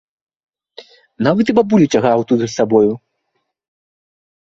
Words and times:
Нават 1.27 1.45
і 1.53 1.57
бабулю 1.61 1.87
цягаў 1.97 2.19
туды 2.35 2.45
з 2.49 2.53
сабою. 2.59 2.91